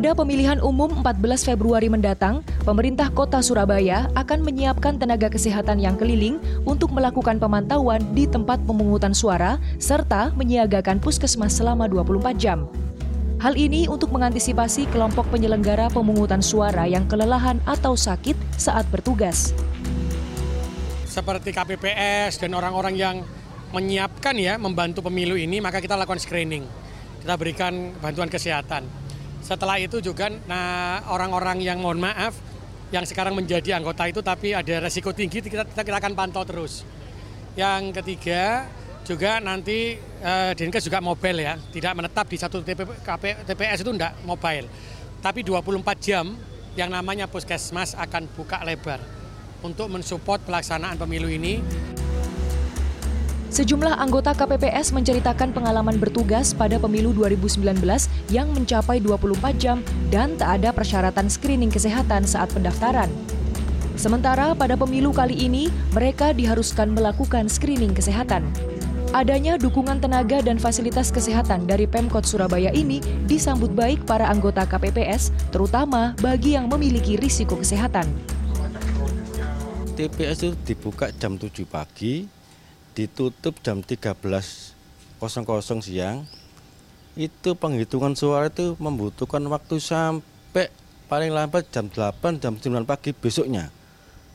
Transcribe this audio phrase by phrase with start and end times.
[0.00, 6.40] Pada pemilihan umum 14 Februari mendatang, pemerintah kota Surabaya akan menyiapkan tenaga kesehatan yang keliling
[6.64, 12.64] untuk melakukan pemantauan di tempat pemungutan suara serta menyiagakan puskesmas selama 24 jam.
[13.44, 19.52] Hal ini untuk mengantisipasi kelompok penyelenggara pemungutan suara yang kelelahan atau sakit saat bertugas.
[21.04, 23.16] Seperti KPPS dan orang-orang yang
[23.76, 26.64] menyiapkan ya membantu pemilu ini, maka kita lakukan screening.
[27.20, 28.99] Kita berikan bantuan kesehatan
[29.50, 32.38] setelah itu juga nah orang-orang yang mohon maaf
[32.94, 36.82] yang sekarang menjadi anggota itu tapi ada resiko tinggi kita, kita, akan pantau terus.
[37.54, 38.66] Yang ketiga
[39.06, 43.90] juga nanti eh, Dinkes juga mobile ya, tidak menetap di satu TP, KP, TPS itu
[43.90, 44.66] enggak mobile.
[45.22, 46.34] Tapi 24 jam
[46.74, 49.02] yang namanya puskesmas akan buka lebar
[49.62, 51.62] untuk mensupport pelaksanaan pemilu ini.
[53.50, 57.82] Sejumlah anggota KPPS menceritakan pengalaman bertugas pada pemilu 2019
[58.30, 63.10] yang mencapai 24 jam dan tak ada persyaratan screening kesehatan saat pendaftaran.
[63.98, 68.46] Sementara pada pemilu kali ini, mereka diharuskan melakukan screening kesehatan.
[69.10, 75.34] Adanya dukungan tenaga dan fasilitas kesehatan dari Pemkot Surabaya ini disambut baik para anggota KPPS,
[75.50, 78.06] terutama bagi yang memiliki risiko kesehatan.
[79.98, 82.39] TPS itu dibuka jam 7 pagi
[82.94, 84.74] ditutup jam 13.00
[85.80, 86.26] siang
[87.18, 90.70] itu penghitungan suara itu membutuhkan waktu sampai
[91.10, 93.68] paling lambat jam 8 jam 9 pagi besoknya.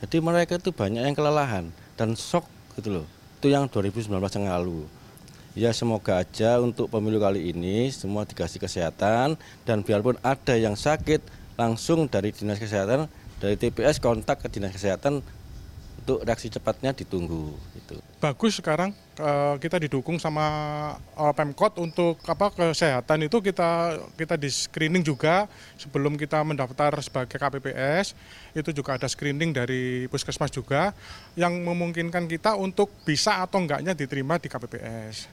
[0.00, 2.46] Jadi mereka itu banyak yang kelelahan dan shock
[2.78, 3.06] gitu loh.
[3.42, 4.86] Itu yang 2019 yang lalu.
[5.58, 9.34] Ya semoga aja untuk pemilu kali ini semua dikasih kesehatan
[9.66, 11.20] dan biarpun ada yang sakit
[11.58, 13.10] langsung dari dinas kesehatan
[13.42, 15.26] dari TPS kontak ke dinas kesehatan
[16.10, 17.54] untuk reaksi cepatnya ditunggu.
[17.78, 17.94] Itu.
[18.18, 18.90] Bagus sekarang
[19.22, 20.44] uh, kita didukung sama
[21.14, 25.46] uh, Pemkot untuk apa kesehatan itu kita kita di screening juga
[25.78, 28.18] sebelum kita mendaftar sebagai KPPS
[28.58, 30.90] itu juga ada screening dari puskesmas juga
[31.38, 35.30] yang memungkinkan kita untuk bisa atau enggaknya diterima di KPPS.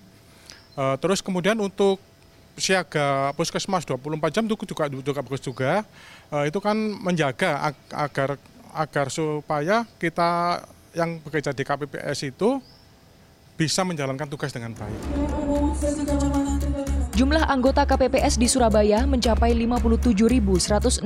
[0.78, 1.98] Eh, terus kemudian untuk
[2.58, 5.82] siaga puskesmas 24 jam itu juga juga bagus juga.
[6.28, 8.30] Uh, itu kan menjaga ag agar
[8.78, 10.62] agar supaya kita
[10.98, 12.58] yang bekerja di KPPS itu
[13.54, 15.02] bisa menjalankan tugas dengan baik.
[17.18, 21.06] Jumlah anggota KPPS di Surabaya mencapai 57.169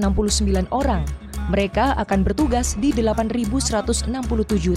[0.71, 1.03] orang.
[1.47, 4.11] Mereka akan bertugas di 8.167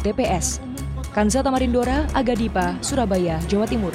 [0.03, 0.63] TPS.
[1.15, 3.95] Kanza Tamarindora, Agadipa, Surabaya, Jawa Timur.